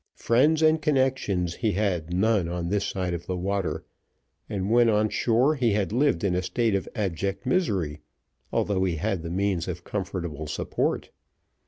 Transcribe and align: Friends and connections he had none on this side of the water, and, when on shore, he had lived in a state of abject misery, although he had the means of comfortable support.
Friends 0.15 0.63
and 0.63 0.81
connections 0.81 1.53
he 1.53 1.73
had 1.73 2.11
none 2.11 2.47
on 2.49 2.69
this 2.69 2.87
side 2.87 3.13
of 3.13 3.27
the 3.27 3.37
water, 3.37 3.85
and, 4.49 4.71
when 4.71 4.89
on 4.89 5.09
shore, 5.09 5.53
he 5.53 5.73
had 5.73 5.91
lived 5.91 6.23
in 6.23 6.33
a 6.33 6.41
state 6.41 6.73
of 6.73 6.89
abject 6.95 7.45
misery, 7.45 8.01
although 8.51 8.83
he 8.83 8.95
had 8.95 9.21
the 9.21 9.29
means 9.29 9.67
of 9.67 9.83
comfortable 9.83 10.47
support. 10.47 11.11